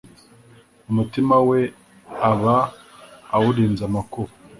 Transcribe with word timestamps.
umutima 0.89 1.35
we 1.49 1.59
aba 2.31 2.57
awurinze 3.35 3.81
amakuba 3.89 4.31